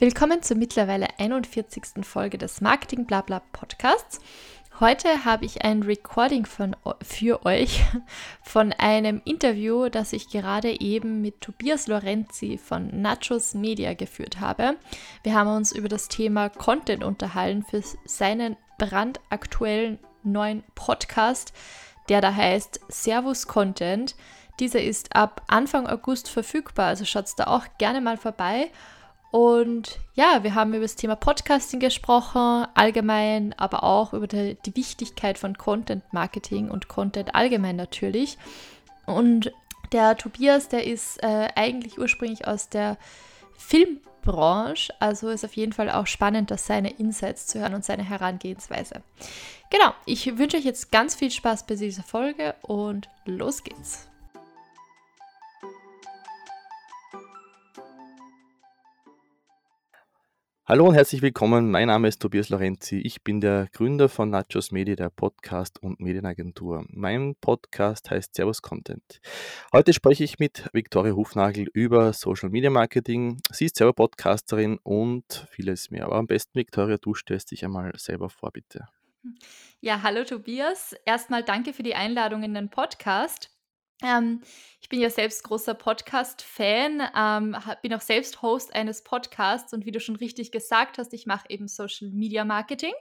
[0.00, 2.04] Willkommen zur mittlerweile 41.
[2.06, 4.20] Folge des Marketing Blabla Podcasts.
[4.78, 7.82] Heute habe ich ein Recording von, für euch
[8.44, 14.76] von einem Interview, das ich gerade eben mit Tobias Lorenzi von Nachos Media geführt habe.
[15.24, 21.52] Wir haben uns über das Thema Content unterhalten für seinen brandaktuellen neuen Podcast,
[22.08, 24.14] der da heißt Servus Content.
[24.60, 28.70] Dieser ist ab Anfang August verfügbar, also schaut da auch gerne mal vorbei.
[29.30, 34.74] Und ja, wir haben über das Thema Podcasting gesprochen, allgemein, aber auch über die, die
[34.74, 38.38] Wichtigkeit von Content Marketing und Content allgemein natürlich.
[39.04, 39.52] Und
[39.92, 42.96] der Tobias, der ist äh, eigentlich ursprünglich aus der
[43.56, 48.04] Filmbranche, also ist auf jeden Fall auch spannend, dass seine Insights zu hören und seine
[48.04, 49.02] Herangehensweise.
[49.70, 54.07] Genau, ich wünsche euch jetzt ganz viel Spaß bei dieser Folge und los geht's.
[60.68, 61.70] Hallo und herzlich willkommen.
[61.70, 62.98] Mein Name ist Tobias Lorenzi.
[62.98, 66.84] Ich bin der Gründer von Nachos Media, der Podcast- und Medienagentur.
[66.90, 69.22] Mein Podcast heißt Servus Content.
[69.72, 73.40] Heute spreche ich mit Viktoria Hufnagel über Social Media Marketing.
[73.50, 76.04] Sie ist selber Podcasterin und vieles mehr.
[76.04, 78.88] Aber am besten, Viktoria, du stellst dich einmal selber vor, bitte.
[79.80, 80.94] Ja, hallo Tobias.
[81.06, 83.57] Erstmal danke für die Einladung in den Podcast.
[84.02, 84.42] Ähm,
[84.80, 89.90] ich bin ja selbst großer Podcast-Fan, ähm, bin auch selbst Host eines Podcasts und wie
[89.90, 92.94] du schon richtig gesagt hast, ich mache eben Social Media Marketing.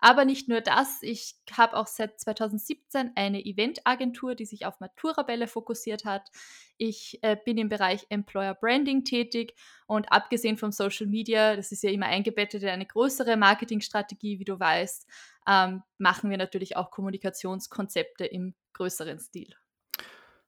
[0.00, 5.46] Aber nicht nur das, ich habe auch seit 2017 eine Eventagentur, die sich auf Maturabälle
[5.46, 6.28] fokussiert hat.
[6.76, 9.54] Ich äh, bin im Bereich Employer Branding tätig
[9.86, 14.44] und abgesehen vom Social Media, das ist ja immer eingebettet in eine größere Marketingstrategie, wie
[14.44, 15.06] du weißt,
[15.48, 19.54] ähm, machen wir natürlich auch Kommunikationskonzepte im größeren Stil.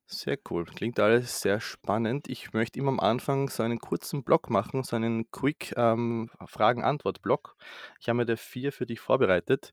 [0.08, 0.64] Sehr cool.
[0.64, 2.28] Klingt alles sehr spannend.
[2.28, 7.56] Ich möchte immer am Anfang so einen kurzen Block machen, so einen Quick ähm, Fragen-Antwort-Block.
[8.00, 9.72] Ich habe mir da vier für dich vorbereitet.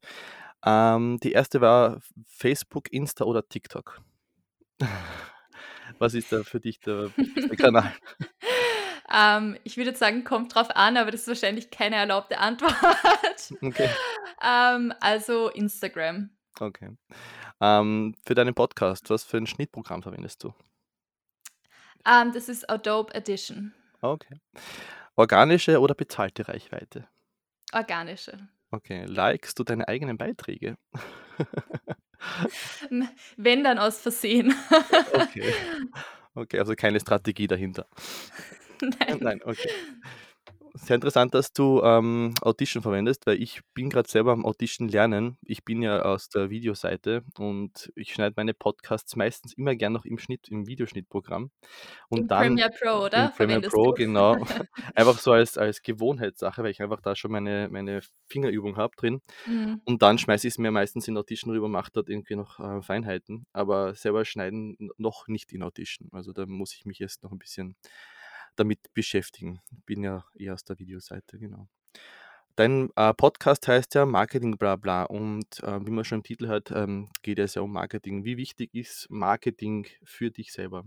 [0.66, 4.02] Ähm, die erste war Facebook, Insta oder TikTok.
[6.00, 7.94] Was ist da für dich der wichtigste Kanal?
[9.14, 12.74] Ähm, ich würde sagen, kommt drauf an, aber das ist wahrscheinlich keine erlaubte Antwort.
[13.62, 13.90] Okay.
[14.46, 16.30] Ähm, also Instagram.
[16.60, 16.90] Okay.
[17.62, 20.54] Ähm, für deinen Podcast, was für ein Schnittprogramm verwendest du?
[22.06, 23.74] Ähm, das ist Adobe Edition.
[24.02, 24.40] Okay.
[25.16, 27.08] Organische oder bezahlte Reichweite?
[27.72, 28.50] Organische.
[28.72, 29.06] Okay.
[29.06, 30.78] Likest du deine eigenen Beiträge?
[33.38, 34.54] Wenn dann aus Versehen.
[35.14, 35.54] okay.
[36.36, 37.86] Okay, also keine Strategie dahinter.
[38.82, 39.20] Nein.
[39.22, 39.70] Nein, okay
[40.74, 45.38] sehr interessant, dass du ähm, Audition verwendest, weil ich bin gerade selber am Audition lernen.
[45.44, 50.06] Ich bin ja aus der Videoseite und ich schneide meine Podcasts meistens immer gern noch
[50.06, 51.52] im Schnitt, im Videoschnittprogramm.
[52.10, 53.26] Und Im dann Premiere Pro, oder?
[53.26, 53.94] im Premiere Pro, du?
[53.94, 54.36] genau.
[54.96, 59.22] Einfach so als, als Gewohnheitssache, weil ich einfach da schon meine, meine Fingerübung habe drin.
[59.46, 59.82] Mhm.
[59.86, 62.82] Und dann schmeiße ich es mir meistens in Audition rüber, mache dort irgendwie noch äh,
[62.82, 63.46] Feinheiten.
[63.54, 66.10] Aber selber schneiden noch nicht in Audition.
[66.12, 67.76] Also da muss ich mich jetzt noch ein bisschen
[68.56, 69.60] damit beschäftigen.
[69.86, 71.68] Bin ja eher aus der Videoseite, genau.
[72.56, 76.48] Dein äh, Podcast heißt ja Marketing bla bla und äh, wie man schon im Titel
[76.48, 78.26] hört, ähm, geht es ja um Marketing.
[78.26, 80.86] Wie wichtig ist Marketing für dich selber?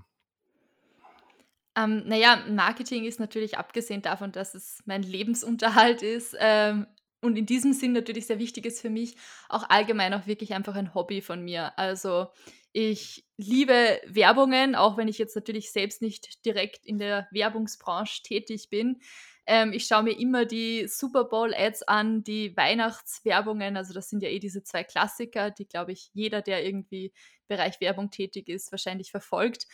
[1.76, 6.86] Ähm, naja, Marketing ist natürlich abgesehen davon, dass es mein Lebensunterhalt ist ähm,
[7.20, 9.16] und in diesem Sinn natürlich sehr wichtig ist für mich,
[9.48, 11.76] auch allgemein auch wirklich einfach ein Hobby von mir.
[11.78, 12.28] Also
[12.76, 18.68] ich liebe Werbungen, auch wenn ich jetzt natürlich selbst nicht direkt in der Werbungsbranche tätig
[18.68, 19.00] bin.
[19.46, 23.78] Ähm, ich schaue mir immer die Super Bowl-Ads an, die Weihnachtswerbungen.
[23.78, 27.12] Also das sind ja eh diese zwei Klassiker, die, glaube ich, jeder, der irgendwie im
[27.48, 29.66] Bereich Werbung tätig ist, wahrscheinlich verfolgt.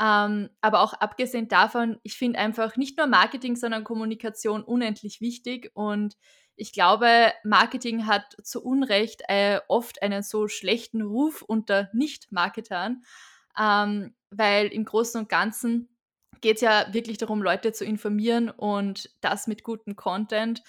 [0.00, 5.70] Ähm, aber auch abgesehen davon, ich finde einfach nicht nur Marketing, sondern Kommunikation unendlich wichtig
[5.74, 6.16] und
[6.58, 13.04] ich glaube, Marketing hat zu Unrecht äh, oft einen so schlechten Ruf unter Nicht-Marketern,
[13.58, 15.88] ähm, weil im Großen und Ganzen
[16.40, 20.62] geht es ja wirklich darum, Leute zu informieren und das mit gutem Content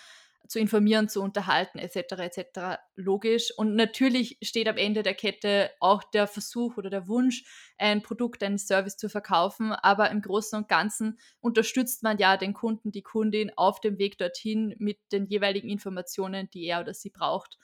[0.50, 1.96] zu informieren, zu unterhalten, etc.
[2.18, 2.80] etc.
[2.96, 3.54] logisch.
[3.56, 7.44] Und natürlich steht am Ende der Kette auch der Versuch oder der Wunsch,
[7.78, 9.72] ein Produkt, einen Service zu verkaufen.
[9.72, 14.18] Aber im Großen und Ganzen unterstützt man ja den Kunden, die Kundin auf dem Weg
[14.18, 17.60] dorthin mit den jeweiligen Informationen, die er oder sie braucht.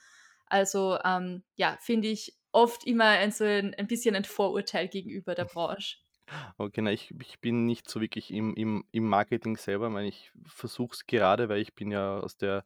[0.45, 5.33] Also ähm, ja, finde ich oft immer ein, so ein, ein bisschen ein Vorurteil gegenüber
[5.33, 5.97] der Branche.
[6.57, 9.87] Okay, na, ich, ich bin nicht so wirklich im, im, im Marketing selber.
[9.87, 12.65] Ich, meine, ich versuche es gerade, weil ich bin ja aus der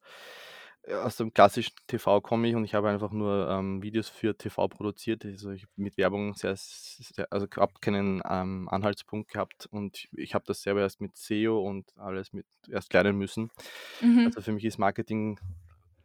[0.88, 4.68] aus dem klassischen TV komme ich und ich habe einfach nur, ähm, Videos für TV
[4.68, 5.26] produziert.
[5.26, 10.34] Also, ich habe mit Werbung sehr sehr also, habe keinen, ähm, Anhaltspunkt gehabt und ich
[10.34, 13.52] habe das selber erst mit SEO und alles mit erst lernen müssen.
[14.02, 14.26] Mhm.
[14.28, 15.40] Also, für mich ist Marketing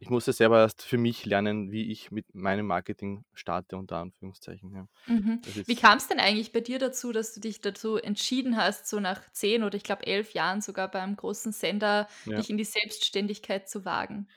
[0.05, 4.71] ich musste selber erst für mich lernen, wie ich mit meinem Marketing starte unter Anführungszeichen,
[4.73, 4.87] ja.
[5.07, 5.41] Mhm.
[5.67, 8.99] Wie ist kam's denn eigentlich bei dir dazu, dass du dich dazu entschieden hast, so
[8.99, 12.45] nach 10 oder ich glaube 11 Jahren sogar beim großen Sender ja.
[12.45, 14.27] dich in die Selbstständigkeit zu wagen?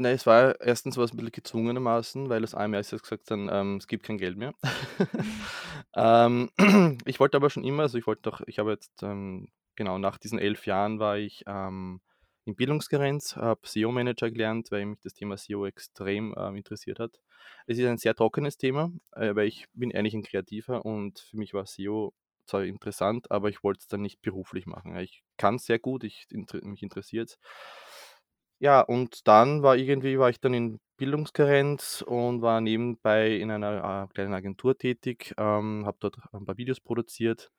[0.00, 3.76] Ne, es war erstens war's 'n bisschen gezwungenermaßen, weil das AMS jetzt gesagt haben, ähm,
[3.78, 4.54] es gibt kein Geld mehr.
[5.96, 6.50] Ähm,
[7.06, 10.18] ich wollte aber schon immer also, ich wollte doch ich habe jetzt, ähm genau, nach
[10.18, 12.00] diesen 11 Jahren war ich, ähm,
[12.48, 17.20] in Bildungscarenz, habe SEO-Manager gelernt, weil mich das Thema SEO extrem, ähm, interessiert hat.
[17.66, 21.36] Es ist ein sehr trockenes Thema, äh, weil ich bin eigentlich ein Kreativer und für
[21.36, 22.14] mich war SEO
[22.46, 24.96] zwar interessant, aber ich wollte es dann nicht beruflich machen.
[24.96, 27.38] Ich kann's sehr gut, ich intere mich interessiert's.
[28.60, 34.04] Ja, und dann war irgendwie war ich dann in Bildungskarenz und war nebenbei in einer,
[34.10, 37.50] äh, kleinen Agentur tätig, ähm, habe dort ein paar Videos produziert.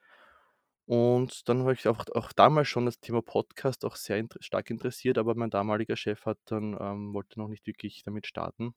[0.90, 4.70] Und dann habe ich auch auch damals schon das Thema Podcast auch sehr inter stark
[4.72, 8.74] interessiert, aber mein damaliger Chef hat dann ähm, wollte noch nicht wirklich damit starten.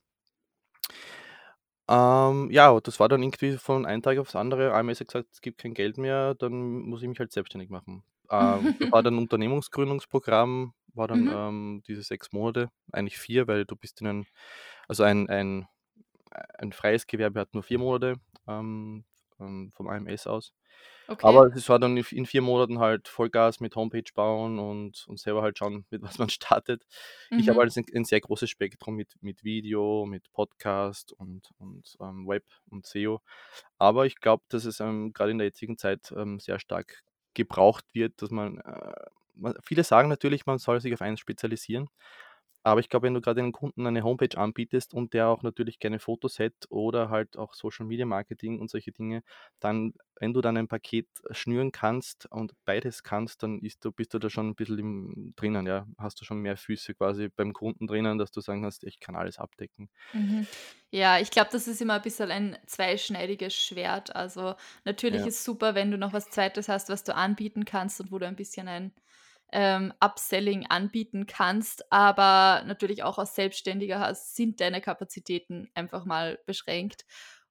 [1.88, 4.73] Ähm, ja, das war dann irgendwie von einem Tag aufs andere.
[4.75, 7.70] Einmal ist er gesagt: „Es gibt kein Geld mehr“, dann muss ich mich halt selbstständig
[7.70, 8.05] machen.
[8.31, 11.32] Ähm, war dann Unternehmungsgründungsprogramm, war dann, Mhm.
[11.32, 14.26] ähm, diese 6 Monate, eigentlich 4, weil du bist in ein
[14.88, 15.67] also ein ein
[16.58, 18.17] ein freies Gewerbe hat nur 4 Monate,
[18.49, 19.05] ähm,
[19.38, 20.53] vom AMS aus.
[21.08, 21.43] Okay.
[21.43, 25.43] Aber es war dann in 4 Monaten halt Vollgas mit Homepage bauen und und selber
[25.43, 26.84] halt schauen, mit was man startet.
[27.37, 27.62] Ich habe Mhm.
[27.62, 32.44] halt ein 'n sehr großes Spektrum mit mit Video, mit Podcast und und, ähm, Web
[32.70, 33.20] und SEO.
[33.78, 37.02] Aber ich glaube, dass es, ähm, grade in der jetzigen Zeit, ähm, sehr stark
[37.34, 38.93] gebraucht wird, dass man, äh
[39.62, 41.88] viele sagen natürlich, man soll sich auf eins spezialisieren.
[42.64, 45.79] Aber ich glaube, wenn du gerade einem Kunden eine Homepage anbietest und der auch natürlich
[45.79, 49.23] gerne Fotos hätte oder halt auch Social Media Marketing und solche Dinge,
[49.61, 54.19] dann wenn du dann ein Paket schnüren kannst und beides kannst, dann du bist du
[54.20, 55.87] da schon ein bisschen im drinnen, ja.
[55.99, 59.17] Hast du schon mehr Füße quasi beim Kunden drinnen, dass du sagen kannst: „Ich kann
[59.17, 60.47] alles abdecken.“ Mhm.
[60.91, 64.15] Ja, ich glaube, das ist immer ein bisschen ein zweischneidiges Schwert.
[64.15, 64.55] Also,
[64.85, 65.26] natürlich Ja.
[65.26, 68.26] ist super, wenn du noch was Zweites hast, was du anbieten kannst und wo du
[68.26, 68.93] ein bisschen ein,
[69.52, 76.38] ähm, Upselling anbieten kannst, aber natürlich auch als Selbstständiger hast sind deine Kapazitäten einfach mal
[76.46, 77.04] beschränkt.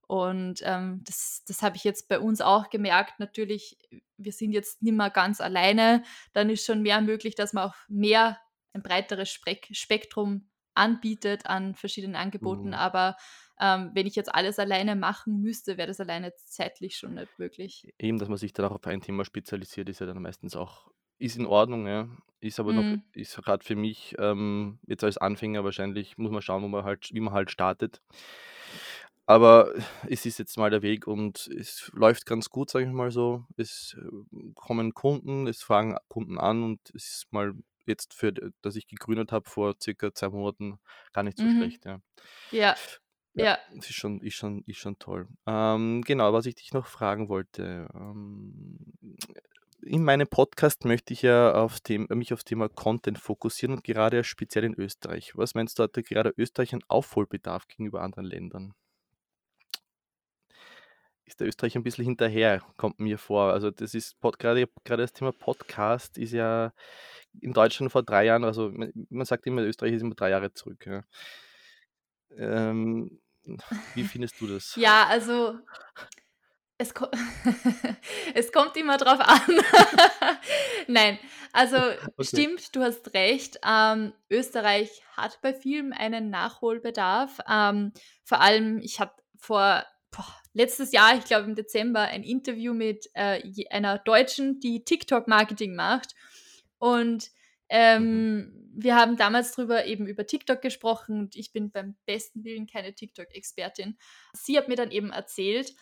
[0.07, 3.19] Und, ähm, das das habe ich jetzt bei uns auch gemerkt.
[3.19, 3.77] Natürlich,
[4.18, 6.03] wir sind jetzt nimmer ganz alleine,
[6.33, 8.39] dann ist schon mehr möglich, dass man auch mehr
[8.74, 12.74] ein breiteres Sprek Spektrum anbietet an verschiedenen Angeboten, Mhm.
[12.74, 13.18] aber,
[13.59, 17.94] ähm, wenn ich jetzt alles alleine machen müsste, wäre das alleine zeitlich schon nicht möglich.
[18.00, 20.92] Eben, dass man sich dann auch auf ein Thema spezialisiert, ist ja dann meistens auch
[21.21, 22.09] ist in Ordnung, ja.
[22.41, 26.41] Ist aber noch Mhm, ist grad für mich, ähm, jetzt als Anfänger wahrscheinlich muss man
[26.41, 28.01] schauen, wo man halt wie man halt startet.
[29.27, 29.73] Aber
[30.07, 33.45] es ist jetzt mal der Weg und es läuft ganz gut, sage ich mal so.
[33.56, 37.53] Es, ähm, kommen Kunden, es fragen Kunden an und es ist mal
[37.85, 40.79] jetzt für d dass ich gegründet habe vor circa 2 Monaten,
[41.13, 41.50] gar nicht so mhm.
[41.50, 42.00] schlecht, ja.
[42.51, 42.75] Ja,
[43.33, 43.57] Ja, ja.
[43.77, 45.27] es ist schon ist schon ist schon toll.
[45.47, 48.77] Ähm, genau, was ich dich noch fragen wollte, ähm,
[49.83, 54.24] in meinem Podcast möchte ich ja auf dem mich aufs Thema Content fokussieren und gerade
[54.24, 55.36] speziell in Österreich.
[55.36, 58.74] Was meinst du, hat da gerade Österreich einen Aufholbedarf gegenüber anderen Ländern?
[61.25, 63.54] Ist der Österreich ein bisschen hinterher, kommt mir vor.
[63.54, 66.74] Also, das ist Pod grade grade das Thema Podcast ist ja
[67.39, 68.72] in Deutschland vor 3 Jahren also,
[69.10, 71.04] man sagt immer, Österreich ist immer 3 Jahre zurück, ja.
[72.38, 73.19] Ähm,
[73.95, 74.76] wie findest du das?
[74.76, 75.57] Ja, also
[76.81, 77.06] Es ko
[78.33, 79.40] es kommt immer drauf an.
[80.88, 81.19] Nein,
[81.54, 82.23] also Okay.
[82.23, 83.59] stimmt, du hast recht.
[83.64, 87.38] Ähm, Österreich hat bei vielem einen Nachholbedarf.
[87.47, 87.92] Ähm,
[88.23, 93.07] vor allem, ich habe vor boah, letztes Jahr, ich glaube im Dezember, ein Interview mit,
[93.14, 96.16] äh, einer Deutschen, die TikTok-Marketing macht.
[96.80, 97.26] Und,
[97.69, 97.69] Mhm.
[97.69, 102.66] ähm, wir haben damals drüber eben über TikTok gesprochen und ich bin beim besten Willen
[102.66, 103.97] keine TikTok-Expertin.
[104.33, 105.73] Sie hat mir dann eben erzählt,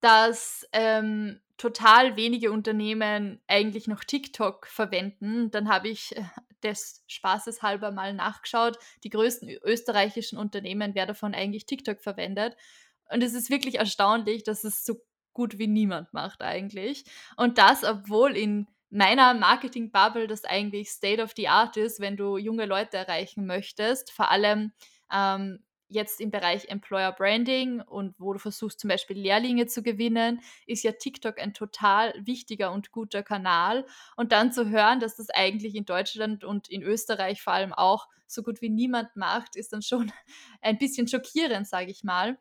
[0.00, 5.50] dass, ähm, total wenige Unternehmen eigentlich noch TikTok verwenden.
[5.50, 6.22] Dann habe ich, äh,
[6.62, 8.78] des Spaßes halber mal nachgeschaut.
[9.04, 12.56] Die größten österreichischen Unternehmen, wer davon eigentlich TikTok verwendet.
[13.10, 14.96] Und es ist wirklich erstaunlich, dass es so
[15.32, 17.04] gut wie niemand macht eigentlich.
[17.36, 22.38] Und das, obwohl in meiner Marketing-Bubble das eigentlich State of the Art ist, wenn du
[22.38, 24.10] junge Leute erreichen möchtest.
[24.10, 24.72] Vor allem,
[25.12, 30.40] ähm, jetzt im Bereich Employer Branding und wo du versuchst zum Beispiel Lehrlinge zu gewinnen,
[30.66, 33.86] ist ja TikTok ein total wichtiger und guter Kanal.
[34.16, 38.06] Und dann zu hören, dass das eigentlich in Deutschland und in Österreich vor allem auch
[38.26, 40.12] so gut wie niemand macht, ist dann schon
[40.60, 42.38] ein bisschen schockierend, sage ich mal.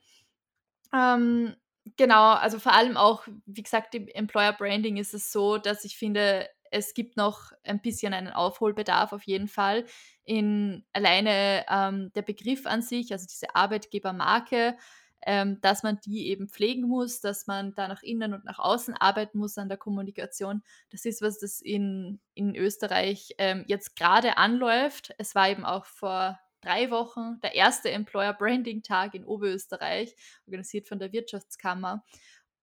[0.93, 1.55] Ähm,
[1.95, 5.97] genau, also vor allem auch, wie gesagt, im Employer Branding ist es so, dass ich
[5.97, 9.85] finde, es gibt noch ein bisschen einen Aufholbedarf auf jeden Fall.
[10.23, 14.77] In alleine ähm, der Begriff an sich, also diese Arbeitgebermarke,
[15.25, 18.95] ähm, dass man die eben pflegen muss, dass man da nach innen und nach außen
[18.95, 20.63] arbeiten muss an der Kommunikation.
[20.89, 25.13] Das ist was, das in, in Österreich ähm, jetzt gerade anläuft.
[25.17, 30.87] Es war eben auch vor drei Wochen der erste Employer Branding Tag in Oberösterreich, organisiert
[30.87, 32.03] von der Wirtschaftskammer.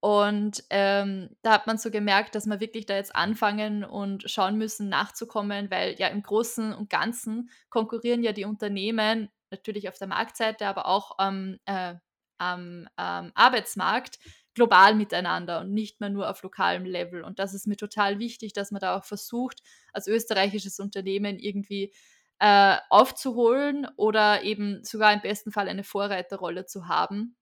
[0.05, 4.59] Und ähm, da hat man so gemerkt, dass wir wirklich da jetzt anfangen und schauen
[4.59, 10.09] müssen, nachzukommen, weil ja im Großen und Ganzen konkurrieren ja die Unternehmen natürlich auf der
[10.09, 11.95] Marktseite, aber auch ähm, äh,
[12.37, 14.19] am ähm, Arbeitsmarkt
[14.53, 17.23] global miteinander und nicht mehr nur auf lokalem Level.
[17.23, 19.63] Und das ist mir total wichtig, dass man da auch versucht,
[19.95, 21.95] als österreichisches Unternehmen irgendwie
[22.41, 27.37] äh, aufzuholen oder eben sogar im besten Fall eine Vorreiterrolle zu haben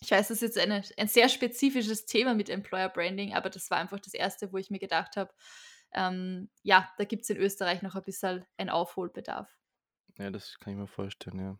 [0.00, 3.70] ich weiß, das ist jetzt eine, ein sehr spezifisches Thema mit Employer Branding, aber das
[3.70, 5.32] war einfach das Erste, wo ich mir gedacht habe,
[5.92, 9.48] ähm, ja, da gibt es in Österreich noch ein bisschen einen Aufholbedarf.
[10.18, 11.58] Ja, das kann ich mir vorstellen, ja.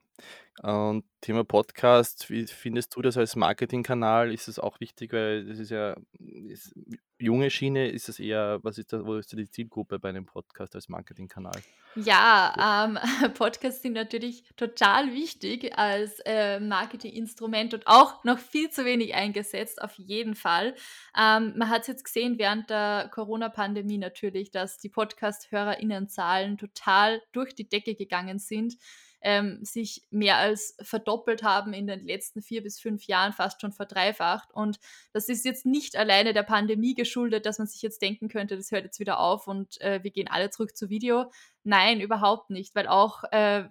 [0.62, 4.32] Und Thema Podcast, wie findest du das als Marketingkanal?
[4.32, 6.74] Ist es auch wichtig, weil das ist ja ist,
[7.18, 10.74] junge Schiene, ist es eher, was ist da, wo ist die Zielgruppe bei einem Podcast
[10.74, 11.58] als Marketingkanal?
[11.94, 12.98] Ja, ähm,
[13.34, 19.80] Podcasts sind natürlich total wichtig als äh, Marketinginstrument und auch noch viel zu wenig eingesetzt,
[19.80, 20.74] auf jeden Fall.
[21.18, 27.54] Ähm, man hat es jetzt gesehen während der Corona-Pandemie natürlich, dass die Podcast-HörerInnenzahlen total durch
[27.54, 28.76] die Decke gegangen sind
[29.22, 33.72] ähm, sich mehr als verdoppelt haben in den letzten vier bis fünf Jahren, fast schon
[33.72, 34.52] verdreifacht.
[34.52, 34.78] Und
[35.12, 38.70] das ist jetzt nicht alleine der Pandemie geschuldet, dass man sich jetzt denken könnte, das
[38.70, 41.30] hört jetzt wieder auf und äh, wir gehen alle zurück zu Video.
[41.64, 43.64] Nein, überhaupt nicht, weil auch äh,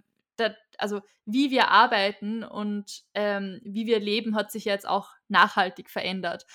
[0.77, 6.45] also wie wir arbeiten und ähm, wie wir leben, hat sich jetzt auch nachhaltig verändert.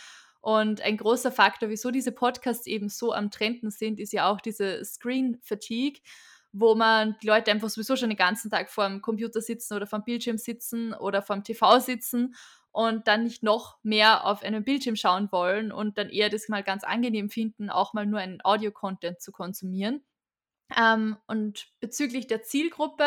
[0.41, 4.41] Und ein großer Faktor, wieso diese Podcasts eben so am Trenden sind, ist ja auch
[4.41, 6.01] diese Screen Fatigue
[6.57, 9.89] wo man die Leute einfach sowieso schon den ganzen Tag vor dem Computer sitzen oder
[9.89, 12.37] vom Bildschirm sitzen oder vom TV sitzen
[12.71, 16.63] und dann nicht noch mehr auf einem Bildschirm schauen wollen und dann eher das mal
[16.63, 20.05] ganz angenehm finden, auch mal nur einen Audio-Content zu konsumieren.
[20.77, 23.05] Ähm, und bezüglich der Zielgruppe,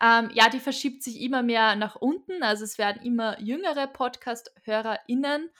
[0.00, 2.44] ähm, ja, die verschiebt sich immer mehr nach unten.
[2.44, 5.50] Also es werden immer jüngere Podcast-HörerInnen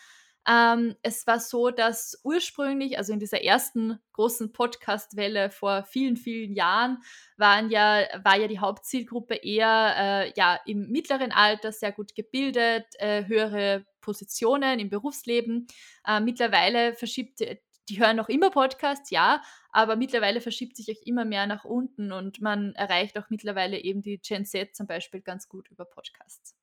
[0.48, 6.54] ähm, es war so, dass ursprünglich, also in dieser ersten großen Podcast-Welle vor vielen, vielen
[6.54, 7.02] Jahren,
[7.36, 12.86] waren ja, war ja die Hauptzielgruppe eher äh, ja, im mittleren Alter sehr gut gebildet,
[12.98, 15.66] äh, höhere Positionen im Berufsleben.
[16.06, 17.40] Äh, mittlerweile verschiebt
[17.88, 22.12] die hören noch immer Podcasts, ja, aber mittlerweile verschiebt sich auch immer mehr nach unten
[22.12, 26.54] und man erreicht auch mittlerweile eben die Gen Z zum Beispiel ganz gut über Podcasts.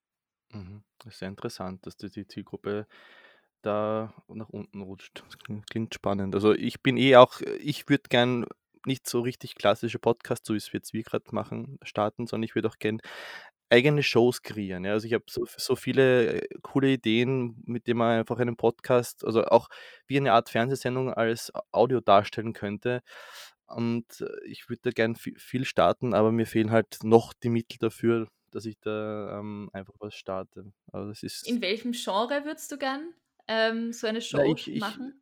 [0.52, 0.84] Mhm.
[1.00, 2.88] Das ist sehr interessant, dass die Zielgruppe
[3.66, 5.24] da nach unten rutscht.
[5.26, 6.36] Das klingt, klingt spannend.
[6.36, 8.46] Also ich bin eh auch, ich würde gern
[8.86, 12.56] nicht so richtig klassische Podcasts, so wie es jetzt wir gerade machen, starten, sondern ich
[12.56, 13.00] würde auch gern
[13.70, 14.86] eigene Shows kreieren.
[14.86, 14.92] Ja.
[14.92, 19.26] Also ich habe so, so viele äh, coole Ideen, mit denen man einfach einen Podcast,
[19.26, 19.70] also auch
[20.08, 23.02] wie eine Art Fernsehsendung als Audio darstellen könnte.
[23.68, 27.80] Und äh, ich würde da gern viel starten, aber mir fehlen halt noch die Mittel
[27.80, 30.72] dafür, dass ich da ähm, einfach was starte.
[30.92, 33.14] Aber das ist In welchem Genre würdest du gern
[33.48, 35.22] ähm, so eine Show Na, ich, ich, machen?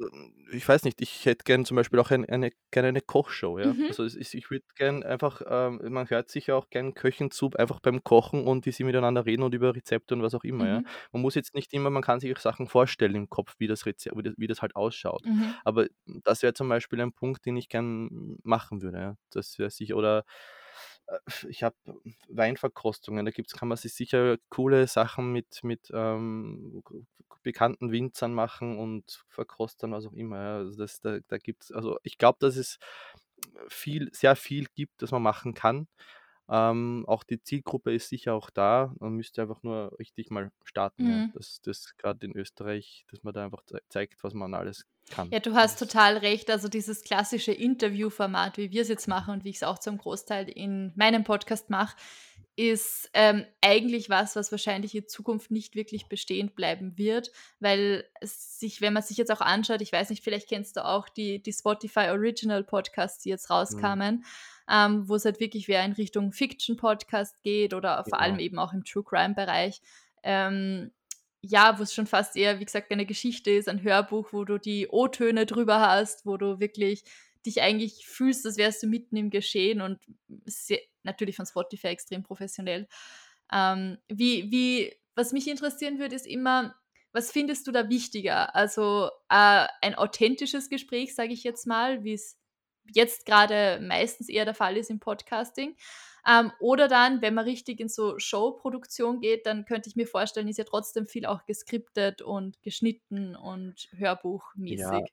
[0.00, 3.58] Ähm, ich weiß nicht, ich hätte gern zum Beispiel auch ein, eine, gerne eine Kochshow,
[3.58, 3.74] ja.
[3.74, 3.86] Mhm.
[3.88, 7.50] Also ist, ich würde gern einfach, ähm, man hört sich ja auch gern Köchen zu,
[7.56, 10.64] einfach beim Kochen und wie sie miteinander reden und über Rezepte und was auch immer,
[10.64, 10.70] mhm.
[10.70, 10.82] ja.
[11.12, 13.86] Man muss jetzt nicht immer, man kann sich auch Sachen vorstellen im Kopf, wie das
[13.86, 15.24] Rezept, wie das, wie das halt ausschaut.
[15.26, 15.54] Mhm.
[15.64, 19.16] Aber das wäre zum Beispiel ein Punkt, den ich gern machen würde, ja.
[19.30, 20.24] Das wäre sich, oder
[21.48, 21.76] ich habe
[22.28, 26.82] Weinverkostungen, da gibt's, kann man sich sicher coole Sachen mit, mit ähm,
[27.42, 30.38] bekannten Winzern machen und verkostern, was auch immer.
[30.38, 32.78] Also das, da, da gibt's, also ich glaube, dass es
[33.68, 35.88] viel, sehr viel gibt, das man machen kann.
[36.54, 38.92] Ähm, auch die Zielgruppe ist sicher auch da.
[39.00, 41.08] Man müsste einfach nur richtig mal starten.
[41.08, 41.16] Ja.
[41.16, 41.32] Mhm.
[41.64, 45.30] Das, gerade in Österreich, dass man da einfach zeigt, was man alles kann.
[45.30, 46.50] Ja, du hast total recht.
[46.50, 49.96] Also dieses klassische Interviewformat, wie wir es jetzt machen und wie ich es auch zum
[49.96, 51.96] Großteil in meinem Podcast mache,
[52.54, 58.82] ist ähm, eigentlich was, was wahrscheinlich in Zukunft nicht wirklich bestehend bleiben wird, weil sich,
[58.82, 61.54] wenn man sich jetzt auch anschaut, ich weiß nicht, vielleicht kennst du auch die, die
[61.54, 63.54] Spotify Original Podcasts, die jetzt mhm.
[63.54, 64.16] rauskamen.
[64.16, 64.24] Mhm
[64.70, 68.44] ähm, wo es halt wirklich mehr in Richtung Fiction-Podcast geht oder vor allem Genau.
[68.44, 69.80] eben auch im True Crime-Bereich.
[70.22, 70.92] Ähm,
[71.40, 74.58] ja, wo es schon fast eher, wie gesagt, eine Geschichte ist, ein Hörbuch, wo du
[74.58, 77.02] die O-Töne drüber hast, wo du wirklich
[77.44, 79.98] dich eigentlich fühlst, als wärst du mitten im Geschehen und
[80.44, 82.86] sehr, natürlich von Spotify extrem professionell.
[83.52, 86.76] Ähm, wie, wie, was mich interessieren würde, ist immer,
[87.12, 88.54] was findest du da wichtiger?
[88.54, 92.38] Also äh, ein authentisches Gespräch, sage ich jetzt mal, wie es
[92.92, 95.76] jetzt gerade meistens eher der Fall ist im Podcasting.
[96.26, 100.48] Ähm, oder dann, wenn man richtig in so Showproduktion geht, dann könnte ich mir vorstellen,
[100.48, 103.88] ist ja trotzdem viel auch geskriptet und geschnitten und
[104.66, 105.12] Ja, hörbuchmäßig.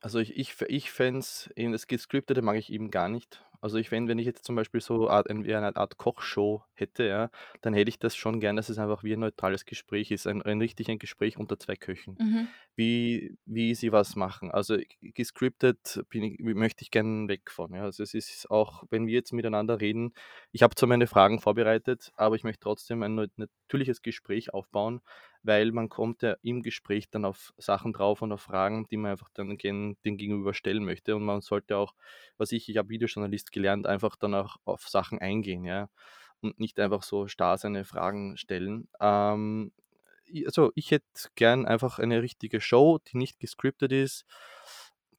[0.00, 3.44] Also ich, ich, ich fände es, eben das Gescriptete mag ich eben gar nicht.
[3.62, 6.62] Also ich fände, wenn ich jetzt zum Beispiel so Art, ein- wie eine Art Kochshow
[6.72, 7.30] hätte, ja,
[7.60, 10.40] dann hätte ich das schon gern, dass es einfach wie ein neutrales Gespräch ist, ein,
[10.40, 12.16] ein richtig ein Gespräch unter zwei Köchen.
[12.18, 12.48] Mhm.
[12.76, 14.50] wie, wie sie was machen.
[14.50, 17.74] Also g- gescriptet bin ich, möchte ich gerne weg von.
[17.74, 17.82] Ja.
[17.82, 20.14] Also es ist auch, wenn wir jetzt miteinander reden,
[20.52, 25.02] ich habe zwar meine Fragen vorbereitet, aber ich möchte trotzdem ein nat- natürliches Gespräch aufbauen,
[25.42, 29.12] weil man kommt ja im Gespräch dann auf Sachen drauf und auf Fragen, die man
[29.12, 31.16] einfach dann gen, den Gegenüber stellen möchte.
[31.16, 31.94] Und man sollte auch,
[32.36, 35.88] was ich, ich habe Videojournalist gelernt, einfach dann auch auf Sachen eingehen, ja.
[36.42, 38.88] Und nicht einfach so starr seine Fragen stellen.
[39.00, 39.72] Ähm,
[40.46, 44.24] also ich hätte gern einfach eine richtige Show, die nicht gescriptet ist.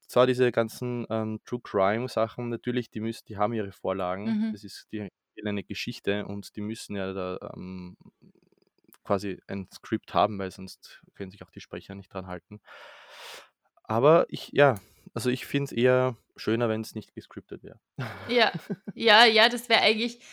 [0.07, 4.25] Zwar diese ganzen ähm, True Crime Sachen, natürlich, die müssen, die haben ihre Vorlagen.
[4.25, 4.51] Mhm.
[4.51, 5.09] Das ist die
[5.43, 7.97] eine Geschichte und die müssen ja da ähm,
[9.03, 12.61] quasi ein Skript haben, weil sonst können sich auch die Sprecher nicht dran halten.
[13.83, 14.79] Aber ich, ja,
[15.13, 17.79] also ich finde es eher schöner, wenn es nicht gescriptet wäre.
[18.25, 18.51] Ja,
[18.93, 20.23] ja, ja, das wäre eigentlich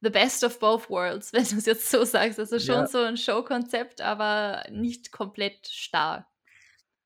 [0.00, 2.38] the best of both worlds, wenn du es jetzt so sagst.
[2.38, 6.26] Also schon Ja, so ein Showkonzept, aber nicht komplett starr.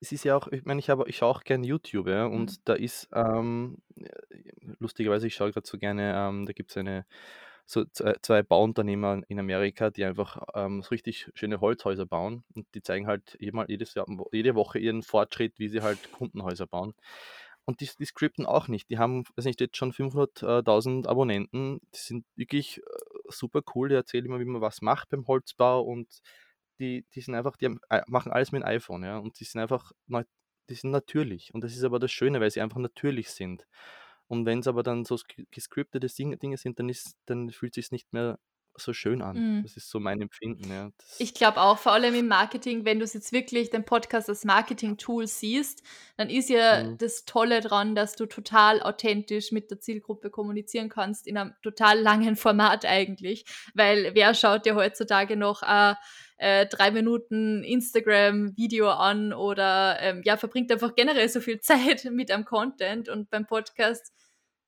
[0.00, 2.34] es ist ja auch, ich meine, ich habe, ich schaue auch gerne YouTube, ja, Mhm.
[2.34, 4.08] und da ist, ähm, äh,
[4.78, 7.04] lustigerweise, ich schaue gerade so gerne, ähm, da gibt es eine,
[7.70, 12.82] so zwei, Bauunternehmer in Amerika, die einfach ähm, so richtig schöne Holzhäuser bauen und die
[12.82, 16.94] zeigen halt jedes Jahr, jede Woche ihren Fortschritt, wie sie halt Kundenhäuser bauen.
[17.64, 18.90] Und die, die scripten auch nicht.
[18.90, 21.80] Die haben, weiß nicht, jetzt schon 500.000 Abonnenten.
[21.94, 22.82] Die sind wirklich äh,
[23.28, 23.90] super cool.
[23.90, 26.08] Die erzählen immer, wie man was macht beim Holzbau und
[26.80, 29.18] die, die sind einfach, die haben, äh, machen alles mit dem iPhone, ja.
[29.18, 31.54] Und die sind einfach, die sind natürlich.
[31.54, 33.64] Und das ist aber das Schöne, weil sie einfach natürlich sind.
[34.30, 35.18] Und wenn es aber dann so
[35.50, 38.38] gescriptete Ding- Dinge sind, dann ist, dann fühlt es sich nicht mehr
[38.76, 39.56] so schön an.
[39.56, 39.62] Mhm.
[39.64, 40.92] Das ist so mein Empfinden, ja.
[41.18, 44.44] Ich glaube auch, vor allem im Marketing, wenn du es jetzt wirklich den Podcast als
[44.44, 45.82] Marketing-Tool siehst,
[46.16, 50.88] dann ist ja mm, das Tolle dran, dass du total authentisch mit der Zielgruppe kommunizieren
[50.88, 53.44] kannst, in einem total langen Format eigentlich.
[53.74, 55.94] Weil wer schaut dir heutzutage noch äh,
[56.38, 62.30] äh, drei Minuten Instagram-Video an oder ähm, ja, verbringt einfach generell so viel Zeit mit
[62.30, 64.12] einem Content und beim Podcast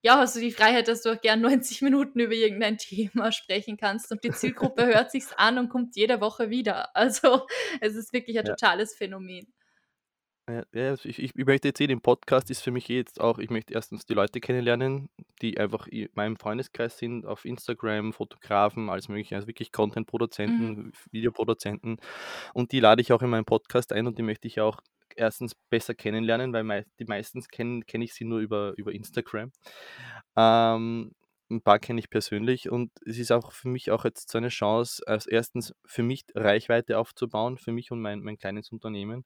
[0.02, 3.76] ja, hast du die Freiheit, dass du auch gern 90 Minuten über irgendein Thema sprechen
[3.76, 6.94] kannst und die Zielgruppe hört sich's an und kommt jede Woche wieder.
[6.94, 7.46] Also,
[7.80, 8.54] es ist wirklich ein ja.
[8.54, 9.52] totales Phänomen.
[10.50, 13.38] Ja, also ich, ich, möchte jetzt eh, den Podcast ist für mich eh jetzt auch,
[13.38, 15.08] ich möchte erstens die Leute kennenlernen,
[15.40, 19.76] die einfach in meinem Freundeskreis sind, auf Instagram, Fotografen, alles mögliche, also wirklich Mhm.
[19.76, 21.98] Content-Produzenten, Videoproduzenten
[22.54, 24.80] und die lade ich auch in meinen Podcast ein und die möchte ich auch
[25.16, 29.52] erstens besser kennenlernen, weil mei die meistens kenne kenn ich sie nur über, über Instagram.
[30.36, 31.12] Ähm,
[31.50, 34.48] ein paar kenne ich persönlich und es ist auch für mich auch jetzt so eine
[34.48, 39.24] Chance, als erstens für mich Reichweite aufzubauen, für mich und mein, mein kleines Unternehmen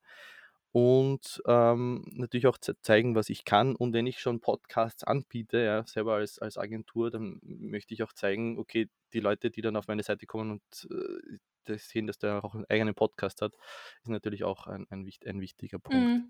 [0.76, 3.74] und ähm, natürlich auch ze zeigen, was ich kann.
[3.74, 8.12] Und wenn ich schon Podcasts anbiete, ja, selber als, als Agentur, dann möchte ich auch
[8.12, 12.18] zeigen, okay, die Leute, die dann auf meine Seite kommen und äh, das sehen, dass
[12.18, 13.54] der auch einen eigenen Podcast hat,
[14.02, 15.98] ist natürlich auch ein, ein, ein wichtiger Punkt.
[15.98, 16.28] Mhm.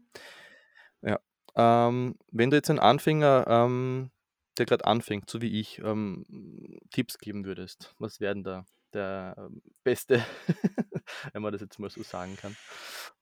[1.02, 1.18] Ja.
[1.56, 4.12] Ähm, wenn du jetzt einen Anfänger, ähm,
[4.58, 9.60] der gerade anfängt, so wie ich, ähm, Tipps geben würdest, was wären da der ähm,
[9.82, 10.24] beste,
[11.32, 12.56] wenn man das jetzt mal so sagen kann?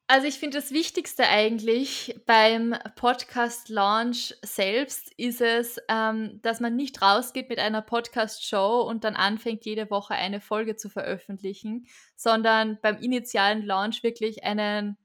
[0.07, 7.01] Also, ich finde, das Wichtigste eigentlich beim Podcast-Launch selbst ist es, ähm, dass man nicht
[7.01, 11.87] rausgeht mit einer Podcast-Show und dann anfängt, jede Woche eine Folge zu veröffentlichen,
[12.17, 14.99] sondern beim initialen Launch wirklich einen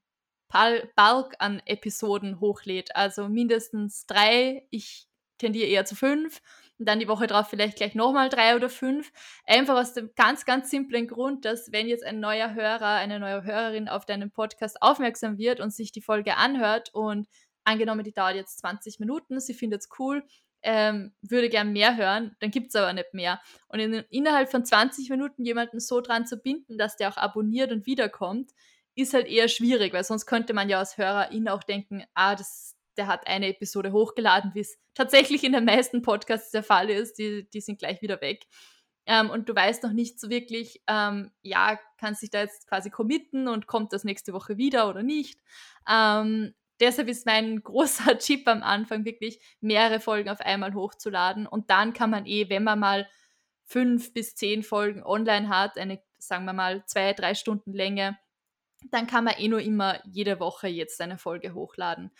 [0.49, 2.93] Bulk an Episoden hochlädt.
[2.95, 4.67] Also mindestens drei.
[4.69, 5.07] Ich
[5.37, 6.41] tendiere eher zu fünf.
[6.79, 9.11] Und dann die Woche drauf vielleicht gleich nochmal drei oder fünf.
[9.45, 13.43] Einfach aus dem ganz, ganz simplen Grund, dass wenn jetzt ein neuer Hörer, eine neue
[13.43, 17.27] Hörerin auf deinen Podcast aufmerksam wird und sich die Folge anhört und
[17.65, 20.23] angenommen, die dauert jetzt 20 Minuten, sie findet es cool,
[20.61, 23.39] ähm, würde gern mehr hören, dann gibt es aber nicht mehr.
[23.67, 27.71] Und in, innerhalb von 20 Minuten jemanden so dran zu binden, dass der auch abonniert
[27.71, 28.51] und wiederkommt,
[28.95, 32.75] ist halt eher schwierig, weil sonst könnte man ja als Hörerin auch denken, ah, das,
[32.99, 37.17] der hat eine Episode hochgeladen, wie es tatsächlich in den meisten Podcasts der Fall ist.
[37.17, 38.45] Die, die sind gleich wieder weg.
[39.05, 42.89] Ähm, und du weißt noch nicht so wirklich, ähm, ja, kannst dich da jetzt quasi
[42.89, 45.39] committen und kommt das nächste Woche wieder oder nicht.
[45.89, 51.69] Ähm, deshalb ist mein großer Chip am Anfang wirklich mehrere Folgen auf einmal hochzuladen und
[51.69, 53.07] dann kann man eh, wenn man mal
[53.63, 58.19] fünf bis zehn Folgen online hat, eine, sagen wir mal, zwei, drei Stunden Länge,
[58.91, 62.11] dann kann man eh nur immer jede Woche jetzt eine Folge hochladen.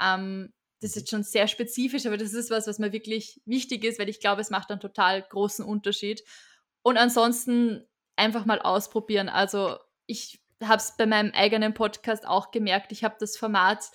[0.00, 3.98] Ähm, das ist schon sehr spezifisch, aber das ist was, was mir wirklich wichtig ist,
[3.98, 6.22] weil ich glaube, es macht einen total großen Unterschied.
[6.82, 7.84] Und ansonsten
[8.16, 9.28] einfach mal ausprobieren.
[9.28, 13.90] Also ich habe es bei meinem eigenen Podcast auch gemerkt, ich habe das Format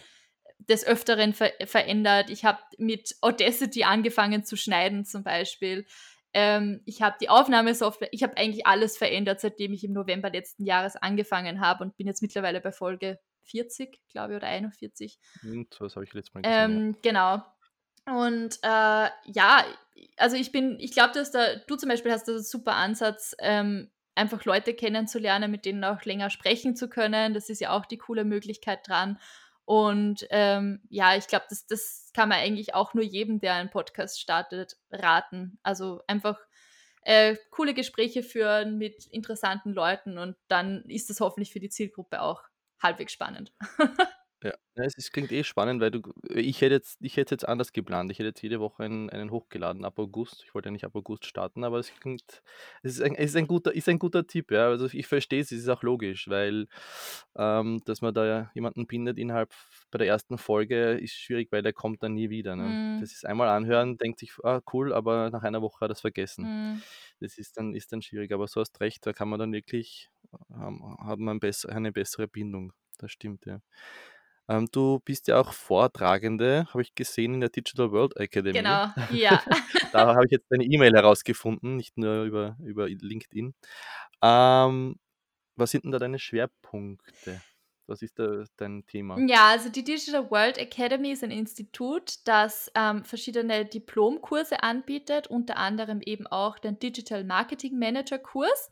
[0.59, 2.29] des Öfteren ver verändert.
[2.29, 5.85] Ich habe mit Audacity angefangen zu schneiden zum Beispiel.
[6.33, 10.65] Ähm, ich habe die Aufnahmesoftware, ich habe eigentlich alles verändert, seitdem ich im November letzten
[10.65, 15.19] Jahres angefangen habe und bin jetzt mittlerweile bei Folge 40, glaube ich, oder 41.
[15.43, 16.71] Und was habe ich letztes Mal gesehen.
[16.71, 16.99] Ähm, ja.
[17.01, 17.43] Genau.
[18.05, 19.65] Und äh, ja,
[20.17, 23.35] also ich bin, ich glaube, dass da, du zum Beispiel hast da einen super Ansatz,
[23.39, 27.33] ähm, einfach Leute kennenzulernen, mit denen auch länger sprechen zu können.
[27.33, 29.19] Das ist ja auch die coole Möglichkeit dran.
[29.65, 33.69] Und ähm, ja, ich glaube, das, das kann man eigentlich auch nur jedem, der einen
[33.69, 35.57] Podcast startet, raten.
[35.63, 36.37] Also einfach
[37.03, 42.21] äh, coole Gespräche führen mit interessanten Leuten und dann ist das hoffentlich für die Zielgruppe
[42.21, 42.41] auch
[42.83, 43.51] halbwegs spannend.
[44.43, 47.47] Ja, ja es, es klingt eh spannend, weil du, ich hätte jetzt, ich hätte jetzt
[47.47, 48.11] anders geplant.
[48.11, 50.43] Ich hätte jetzt jede Woche einen, einen hochgeladen ab August.
[50.45, 52.43] Ich wollte ja nicht ab August starten, aber es klingt,
[52.81, 54.67] es ist ein, es ist ein guter, ist ein guter Tipp, ja.
[54.67, 56.67] Also ich verstehe es, es ist auch logisch, weil
[57.37, 59.53] ähm, dass man da ja jemanden bindet innerhalb
[59.91, 62.55] bei der ersten Folge ist schwierig, weil der kommt dann nie wieder.
[62.57, 62.97] Ne?
[62.97, 65.93] Mm, Das ist einmal anhören, denkt sich, ah, cool, aber nach einer Woche hat er
[65.93, 66.45] es vergessen.
[66.45, 66.83] mm.
[67.21, 70.09] Das ist dann, ist dann schwierig, aber so hast recht, da kann man dann wirklich,
[70.51, 72.73] ähm, hat man besser, eine bessere Bindung.
[72.99, 73.59] Das stimmt, ja.
[74.49, 78.53] Ähm, du bist ja auch Vortragende, habe ich gesehen, in der Digital World Academy.
[78.53, 79.41] Genau, ja.
[79.91, 83.53] Da habe ich jetzt deine E-Mail herausgefunden, nicht nur über, über LinkedIn.
[84.21, 84.95] Ähm,
[85.55, 87.41] was sind denn da deine Schwerpunkte?
[87.85, 89.19] Was ist da dein Thema?
[89.27, 95.57] Ja, also die Digital World Academy ist ein Institut, das ähm, verschiedene Diplomkurse anbietet, unter
[95.57, 98.71] anderem eben auch den Digital Marketing Manager Kurs.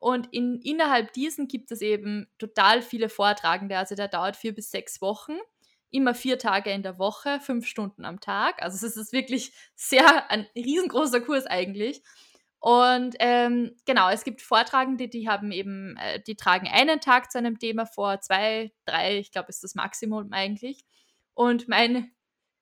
[0.00, 3.76] Und in, innerhalb diesen gibt es eben total viele Vortragende.
[3.76, 5.36] Also der dauert vier bis sechs Wochen,
[5.90, 8.62] immer vier Tage in der Woche, fünf Stunden am Tag.
[8.62, 12.02] Also es ist wirklich sehr ein riesengroßer Kurs eigentlich.
[12.60, 17.38] Und ähm, genau, es gibt Vortragende, die haben eben, äh, die tragen einen Tag zu
[17.38, 20.84] einem Thema vor, zwei, drei, ich glaube, ist das Maximum eigentlich.
[21.34, 22.10] Und mein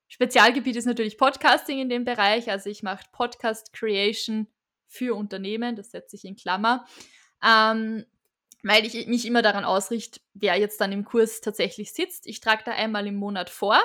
[0.09, 2.49] Spezialgebiet ist natürlich Podcasting in dem Bereich.
[2.51, 4.47] Also ich mache Podcast Creation
[4.87, 6.85] für Unternehmen, das setze ich in Klammer,
[7.45, 8.05] ähm,
[8.63, 12.27] weil ich mich immer daran ausrichte, wer jetzt dann im Kurs tatsächlich sitzt.
[12.27, 13.79] Ich trage da einmal im Monat vor.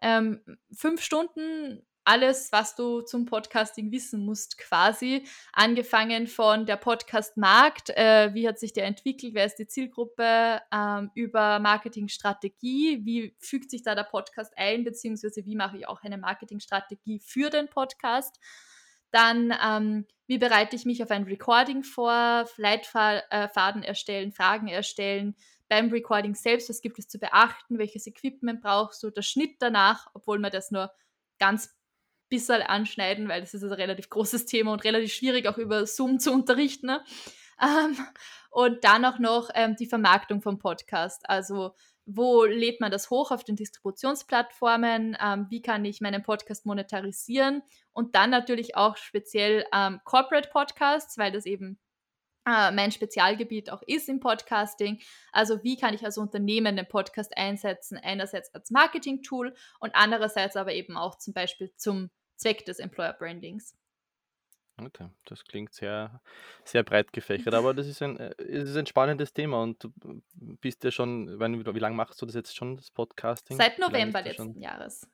[0.00, 0.40] Ähm,
[0.72, 5.26] fünf Stunden alles, was du zum Podcasting wissen musst, quasi.
[5.52, 11.10] Angefangen von der Podcast-Markt, äh, wie hat sich der entwickelt, wer ist die Zielgruppe, ähm,
[11.14, 16.16] über Marketingstrategie, wie fügt sich da der Podcast ein, beziehungsweise wie mache ich auch eine
[16.16, 18.40] Marketingstrategie für den Podcast.
[19.10, 25.34] Dann, ähm, wie bereite ich mich auf ein Recording vor, Leitfaden erstellen, Fragen erstellen,
[25.68, 30.08] beim Recording selbst, was gibt es zu beachten, welches Equipment brauchst du, der Schnitt danach,
[30.14, 30.90] obwohl man das nur
[31.38, 31.74] ganz
[32.28, 36.18] bisschen anschneiden, weil das ist ein relativ großes Thema und relativ schwierig auch über Zoom
[36.18, 36.86] zu unterrichten.
[36.86, 37.02] Ne?
[37.60, 37.96] Ähm,
[38.50, 41.28] und dann auch noch ähm, die Vermarktung vom Podcast.
[41.28, 41.74] Also
[42.10, 45.16] wo lädt man das hoch auf den Distributionsplattformen?
[45.22, 47.62] Ähm, wie kann ich meinen Podcast monetarisieren?
[47.92, 51.78] Und dann natürlich auch speziell ähm, Corporate Podcasts, weil das eben
[52.46, 55.00] äh, mein Spezialgebiet auch ist im Podcasting.
[55.32, 57.98] Also wie kann ich als Unternehmen den Podcast einsetzen?
[57.98, 63.76] Einerseits als Marketing-Tool und andererseits aber eben auch zum Beispiel zum Zweck des Employer Brandings.
[64.80, 66.20] Okay, das klingt sehr,
[66.64, 69.92] sehr breit gefächert, aber das ist ein, äh, es ist ein spannendes Thema und du
[70.60, 73.56] bist ja schon, wie, wie lange machst du das jetzt schon, das Podcasting?
[73.56, 75.08] Seit November letzten Jahres.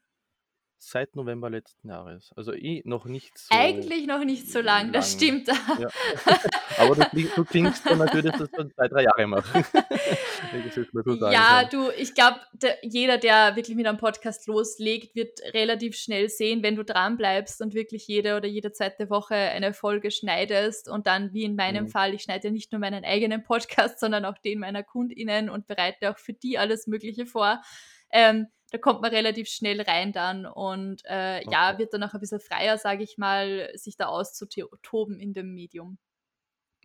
[0.79, 2.31] Seit November letzten Jahres.
[2.37, 3.55] Also eh noch nicht so.
[3.55, 4.93] Eigentlich noch nicht so lang, lang.
[4.93, 5.49] das stimmt.
[5.49, 5.89] Ja.
[6.79, 9.51] Aber du, klingst, du klingst dann natürlich, dass du zwei, drei Jahre machst.
[11.05, 12.41] so ja, du, ich glaube,
[12.83, 17.61] jeder, der wirklich mit einem Podcast loslegt, wird relativ schnell sehen, wenn du dran bleibst
[17.63, 21.85] und wirklich jede oder jede zweite Woche eine Folge schneidest und dann, wie in meinem
[21.85, 21.89] mhm.
[21.89, 25.67] Fall, ich schneide ja nicht nur meinen eigenen Podcast, sondern auch den meiner KundInnen und
[25.67, 27.63] bereite auch für die alles Mögliche vor.
[28.11, 31.49] Ähm, da kommt man relativ schnell rein dann und äh, okay.
[31.51, 35.55] ja, wird dann auch ein bisschen freier, sage ich mal, sich da auszutoben in dem
[35.55, 35.99] Medium.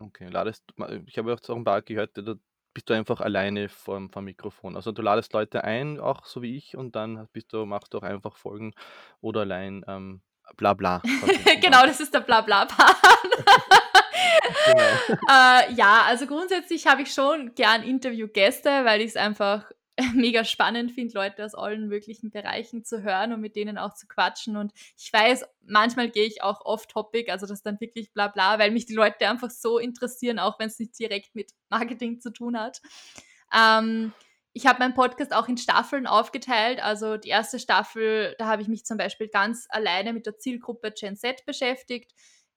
[0.00, 0.64] Okay, ladest,
[1.06, 2.40] ich habe auch ein paar gehört, du
[2.72, 4.76] bist du einfach alleine vorm vorm Mikrofon.
[4.76, 7.98] Also, du ladest Leute ein, auch so wie ich, und dann bist du machst du
[7.98, 8.72] auch einfach Folgen
[9.20, 10.22] oder allein, ähm,
[10.56, 12.96] Blabla quasi Genau, das ist der Blabla-Part.
[14.66, 15.18] Genau.
[15.30, 19.70] Äh, ja, also grundsätzlich habe ich schon gern Interviewgäste, weil ich's einfach
[20.14, 24.06] mega spannend finde, Leute aus allen möglichen Bereichen zu hören und mit denen auch zu
[24.06, 24.56] quatschen.
[24.56, 28.70] Und ich weiß, manchmal gehe ich auch off topic, also das dann wirklich Blabla, weil
[28.70, 32.80] mich die Leute einfach so interessieren, auch wenn's nicht direkt mit Marketing zu tun hat.
[33.54, 34.12] Ähm,
[34.52, 36.82] ich habe meinen Podcast auch in Staffeln aufgeteilt.
[36.82, 40.90] Also, die erste Staffel, da habe ich mich zum Beispiel ganz alleine mit der Zielgruppe
[40.90, 42.12] Gen Z beschäftigt.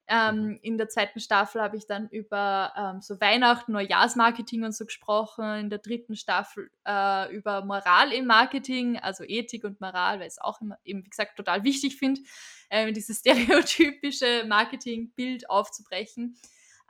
[0.10, 0.16] Mhm.
[0.16, 4.86] Ähm, in der zweiten Staffel habe ich dann über, ähm, so Weihnachten, Neujahrsmarketing und so
[4.86, 5.46] gesprochen.
[5.56, 10.40] In der dritten Staffel, äh, über Moral im Marketing, also Ethik und Moral, weil ich's
[10.40, 12.22] auch immer eben, wie gesagt, total wichtig finde,
[12.70, 16.38] ähm, dieses stereotypische Marketingbild aufzubrechen.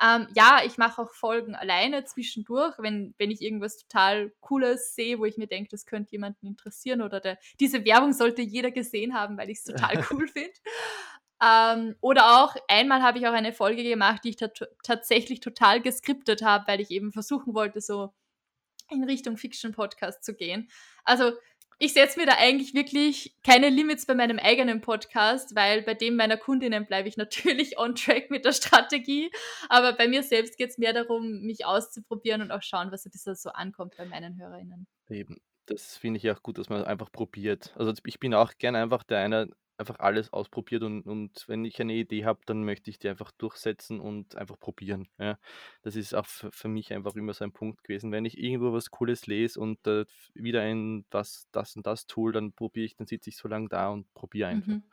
[0.01, 5.19] Ähm, ja, ich mache auch Folgen alleine zwischendurch, wenn wenn ich irgendwas total Cooles sehe,
[5.19, 9.13] wo ich mir denke, das könnte jemanden interessieren oder der diese Werbung sollte jeder gesehen
[9.13, 10.51] haben, weil ich's total cool finde.
[11.43, 15.81] Ähm, oder auch einmal habe ich auch eine Folge gemacht, die ich tat tatsächlich total
[15.81, 18.13] geskriptet habe, weil ich eben versuchen wollte, so
[18.89, 20.69] in Richtung Fiction-Podcast zu gehen.
[21.03, 21.33] Also,
[21.79, 26.15] ich setze mir da eigentlich wirklich keine Limits bei meinem eigenen Podcast, weil bei dem
[26.15, 29.29] meiner Kundinnen bleibe ich natürlich on track mit der Strategie.
[29.67, 33.35] Aber bei mir selbst geht's mehr darum, mich auszuprobieren und auch schauen, was so bisschen
[33.35, 34.87] so ankommt bei meinen HörerInnen.
[35.09, 37.73] Eben, das finde ich auch gut, dass man einfach probiert.
[37.75, 41.79] Also, ich bin auch gern einfach der einer einfach alles ausprobiert und und wenn ich
[41.81, 45.37] eine Idee habe, dann möchte ich die einfach durchsetzen und einfach probieren, ja.
[45.83, 48.11] Das ist auch für mich einfach immer so ein Punkt gewesen.
[48.11, 52.31] Wenn ich irgendwo was Cooles lese und, äh, wieder ein das das und das Tool,
[52.33, 54.67] dann probiere ich dann sitze ich so lang da und probiere einfach.
[54.67, 54.83] Mhm.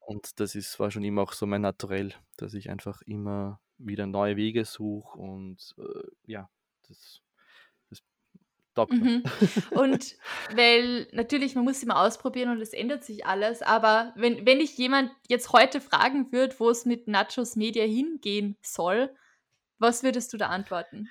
[0.00, 4.06] Und das ist war schon immer auch so mein Naturell, dass ich einfach immer wieder
[4.06, 6.50] neue Wege suche und, äh, ja,
[6.88, 7.22] das
[8.76, 8.94] mir.
[8.94, 9.22] Mhm.
[9.70, 10.16] Und
[10.54, 14.76] weil natürlich, man muss immer ausprobieren und es ändert sich alles, aber wenn wenn dich
[14.78, 19.10] jemand jetzt heute fragen würde, wo es mit Nachos Media hingehen soll,
[19.78, 21.08] was würdest du da antworten?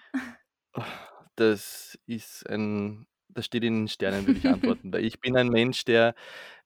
[1.35, 5.49] Das ist ein das steht in den Sternen, würde ich antworten, weil ich bin ein
[5.49, 6.15] Mensch, der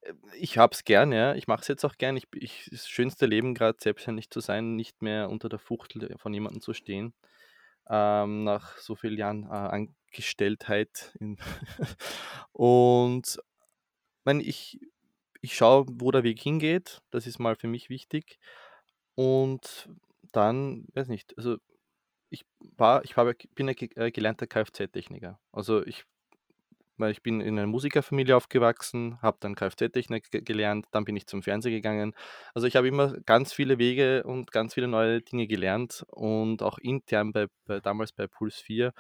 [0.02, 1.36] äh, ich habe es gern, ja.
[1.36, 2.18] Ich mache es jetzt auch gern.
[2.18, 6.34] Ich ich das schönste Leben grad, selbstständig zu sein, nicht mehr unter der Fuchtel von
[6.34, 7.14] jemandem zu stehen,
[7.90, 11.18] ähm, nach so vielen Jahren, äh, Angestelltheit
[12.54, 13.40] und
[14.26, 14.80] meine, ich
[15.42, 17.02] ich schaue, wo der Weg hingeht.
[17.12, 18.40] Das ist mal für mich wichtig.
[19.16, 19.90] Und
[20.34, 21.58] dann weiß nicht, also,
[22.30, 22.46] ich
[22.78, 25.40] war ich habe bin ge äh, gelernter Kfz-Techniker.
[25.52, 26.06] Also, ich
[26.98, 31.28] weil ich bin in einer Musikerfamilie aufgewachsen, habe dann Kfz-Technik ge gelernt, dann bin ich
[31.28, 32.14] zum Fernsehen gegangen.
[32.54, 36.78] Also, ich habe immer ganz viele Wege und ganz viele neue Dinge gelernt und auch
[36.80, 38.94] intern bei bei damals bei Puls 4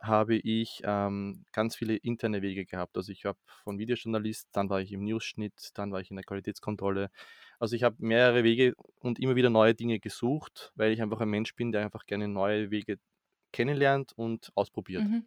[0.00, 2.96] habe ich, ähm, ganz viele interne Wege gehabt.
[2.96, 6.24] Also, ich habe von Videojournalist, dann war ich im Newsschnitt, dann war ich in der
[6.24, 7.10] Qualitätskontrolle.
[7.58, 11.28] Also, ich habe mehrere Wege und immer wieder neue Dinge gesucht, weil ich einfach ein
[11.30, 12.98] Mensch bin, der einfach gerne neue Wege
[13.52, 15.26] kennenlernt und ausprobiert Mhm.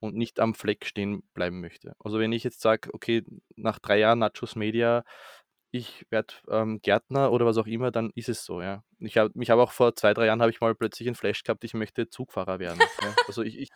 [0.00, 1.94] Und nicht am Fleck stehen bleiben möchte.
[2.00, 3.24] Also, wenn ich jetzt sage: „Okay,
[3.56, 5.04] nach 3 Jahren Nachos Media,
[5.72, 8.82] ich werde, ähm, Gärtner“ oder was auch immer, dann ist es so, ja.
[9.00, 11.42] Ich habe mich habe auch vor 2, 3 Jahren habe ich mal plötzlich 'n Flash
[11.44, 13.18] gehabt, ich möchte Zugfahrer werden, ja.
[13.26, 13.68] Also, ich ich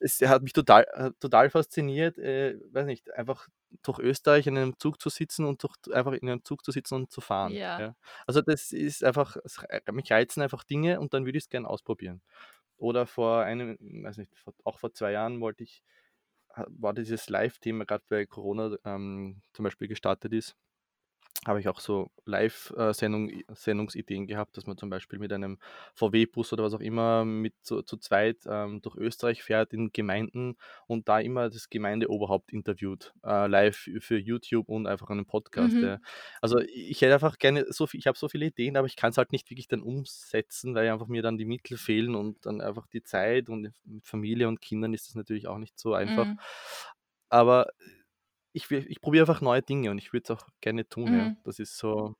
[0.00, 3.48] es hat mich total äh, total fasziniert, äh, weiß nicht, einfach
[3.82, 6.94] durch Österreich in einem Zug zu sitzen und durch einfach in einem Zug zu sitzen
[6.94, 7.78] und zu fahren, Ja.
[7.78, 7.94] ja.
[8.26, 9.58] Also, das ist einfach es
[9.92, 12.22] mich reizen einfach Dinge und dann würde ich's gern ausprobieren.
[12.78, 15.82] Oder vor einem weiß nicht, vor auch vor 2 Jahren wollte ich
[16.68, 20.56] war dieses Live-Thema grad weil Corona, ähm, zum Beispiel gestartet ist,
[21.46, 22.92] habe ich auch so Live äh,
[24.26, 25.58] gehabt, dass man zum Beispiel mit einem
[25.94, 30.56] VW-Bus oder was auch immer mit zu zu zweit, ähm, durch Österreich fährt in Gemeinden
[30.86, 35.84] und da immer das Gemeindeoberhaupt interviewt, äh, live für YouTube und einfach einen Podcast, Mhm.
[35.84, 35.98] ja.
[36.42, 39.16] Also, ich hätte einfach gerne so vi ich habe so viele Ideen, aber ich kann's
[39.16, 42.86] halt nicht wirklich dann umsetzen, weil einfach mir dann die Mittel fehlen und dann einfach
[42.88, 46.26] die Zeit und mit Familie und Kindern ist das natürlich auch nicht so einfach.
[46.26, 46.38] Mhm.
[47.30, 47.68] Aber
[48.58, 51.28] ich ich probiere einfach neue Dinge und ich würde es auch gerne tun, ja.
[51.28, 51.38] Mhm.
[51.44, 52.14] Das ist so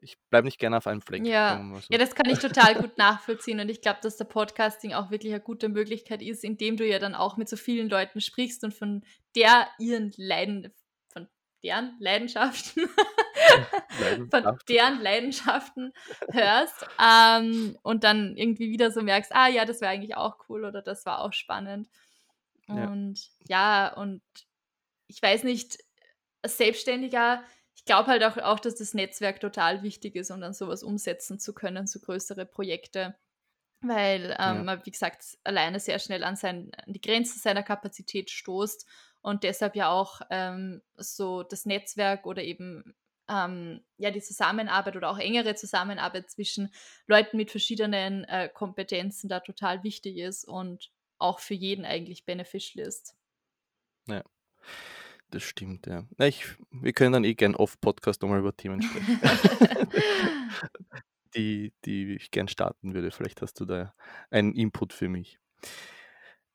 [0.00, 1.62] ich bleibe nicht gerne auf einem Fleck, Ja.
[1.62, 1.98] mal Ja, so.
[1.98, 5.40] das kann ich total gut nachvollziehen und ich glaube, dass der Podcasting auch wirklich 'ne
[5.40, 9.02] gute Möglichkeit ist, indem du ja dann auch mit so vielen Leuten sprichst und von
[9.36, 10.72] der ihren Leiden
[11.08, 11.28] von
[11.62, 12.88] deren Leidenschaften
[14.30, 15.92] von deren Leidenschaften
[16.30, 20.64] hörst, ähm, und dann irgendwie wieder so merkst: „Ah ja, das wäre eigentlich auch cool“
[20.64, 21.88] oder „Das war auch spannend.“
[22.68, 22.90] Ja.
[22.90, 24.22] Und ja, und
[25.08, 25.78] ich weiß nicht,
[26.42, 27.42] als Selbstständiger
[27.76, 30.82] ich glaube halt auch auch, dass das Netzwerk total wichtig ist, um dann so was
[30.82, 33.16] umsetzen zu können, so größere Projekte.
[33.82, 34.62] weil ähm, ja.
[34.64, 38.86] man, wie gesagt, alleine sehr schnell an, sein, an die Grenzen seiner Kapazität stoßt
[39.20, 42.96] und deshalb ja auch ähm, so das Netzwerk oder eben
[43.28, 46.72] ähm, ja die Zusammenarbeit oder auch engere Zusammenarbeit zwischen
[47.06, 52.86] Leuten mit verschiedenen äh, Kompetenzen da total wichtig ist und auch für jeden eigentlich beneficial
[52.86, 53.14] ist.
[54.08, 54.24] Ja.
[55.30, 56.04] Das stimmt, ja.
[56.18, 59.20] Na, ich, wir können dann eh gern off-Podcast nochmal über Themen sprechen,
[61.34, 63.10] die, die ich gern starten würde.
[63.10, 63.92] Vielleicht hast du da
[64.30, 65.38] einen Input für mich.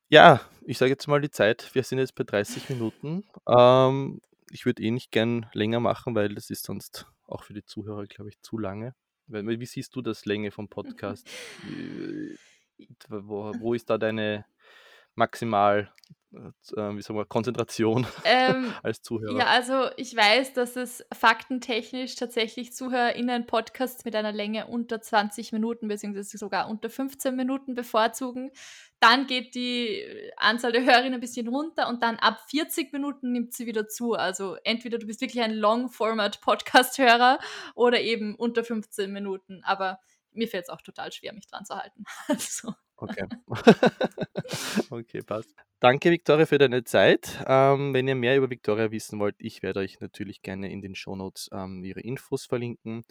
[0.07, 1.69] Ja, ich sage jetzt mal die Zeit.
[1.73, 3.23] Wir sind jetzt bei 30 Minuten.
[3.47, 4.21] Ähm,
[4.51, 8.05] ich würde eh nicht gern länger machen, weil das ist sonst auch für die Zuhörer,
[8.05, 8.95] glaube ich, zu lange.
[9.27, 11.29] Wie siehst du das Länge vom Podcast?
[13.07, 14.45] wo, wo ist da deine
[15.15, 15.91] maximal
[16.33, 19.37] äh, wie sagen wir, Konzentration ähm, als Zuhörer?
[19.37, 25.89] Ja, also ich weiß, dass es faktentechnisch tatsächlich ZuhörerInnen-Podcasts mit einer Länge unter 20 Minuten
[25.89, 28.51] beziehungsweise sogar unter 15 Minuten bevorzugen.
[29.01, 30.03] Dann geht die
[30.37, 34.13] Anzahl der Hörerinnen ein bisschen runter und dann ab 40 Minuten nimmt sie wieder zu.
[34.13, 37.39] Also entweder du bist wirklich ein Long-Format-Podcast-Hörer
[37.75, 39.63] oder eben unter 15 Minuten.
[39.63, 39.99] Aber
[40.31, 42.05] mir fällt es auch total schwer, mich dran zu halten.
[42.27, 42.73] Also.
[43.01, 43.25] Okay.
[44.91, 45.55] okay, passt.
[45.79, 47.43] Danke, Victoria, für deine Zeit.
[47.47, 50.93] Ähm, wenn ihr mehr über Victoria wissen wollt, ich werde euch natürlich gerne in den
[50.93, 53.03] Shownotes ähm, ihre Infos verlinken.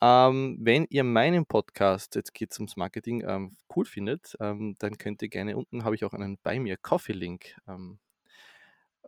[0.00, 4.96] Ähm, wenn ihr meinen Podcast, jetzt geht es ums Marketing, ähm, cool findet, ähm, dann
[4.96, 7.98] könnt ihr gerne, unten habe ich auch einen Bei mir Coffee-Link ähm,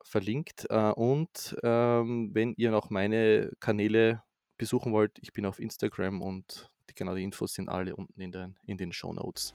[0.02, 0.66] verlinkt.
[0.68, 4.22] Äh, und wenn ihr noch meine Kanäle
[4.58, 8.32] besuchen wollt, ich bin auf Instagram und die, genau die Infos sind alle unten in
[8.32, 9.54] den, in den Show Notes.